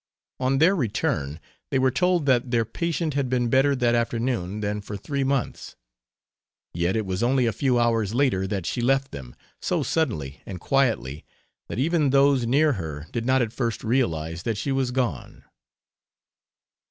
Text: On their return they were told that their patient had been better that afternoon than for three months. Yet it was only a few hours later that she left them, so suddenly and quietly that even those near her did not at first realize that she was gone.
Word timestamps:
On 0.39 0.57
their 0.57 0.75
return 0.75 1.39
they 1.69 1.77
were 1.77 1.91
told 1.91 2.25
that 2.25 2.49
their 2.49 2.65
patient 2.65 3.13
had 3.13 3.29
been 3.29 3.49
better 3.51 3.75
that 3.75 3.93
afternoon 3.93 4.61
than 4.61 4.81
for 4.81 4.97
three 4.97 5.23
months. 5.23 5.75
Yet 6.73 6.95
it 6.95 7.05
was 7.05 7.21
only 7.21 7.45
a 7.45 7.53
few 7.53 7.77
hours 7.77 8.11
later 8.15 8.47
that 8.47 8.65
she 8.65 8.81
left 8.81 9.11
them, 9.11 9.35
so 9.61 9.83
suddenly 9.83 10.41
and 10.43 10.59
quietly 10.59 11.23
that 11.67 11.77
even 11.77 12.09
those 12.09 12.47
near 12.47 12.73
her 12.81 13.09
did 13.11 13.27
not 13.27 13.43
at 13.43 13.53
first 13.53 13.83
realize 13.83 14.41
that 14.41 14.57
she 14.57 14.71
was 14.71 14.89
gone. 14.89 15.43